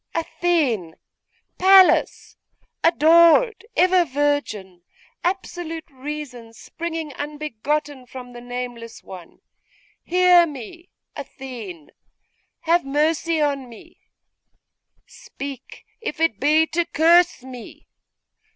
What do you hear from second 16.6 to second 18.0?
to curse me!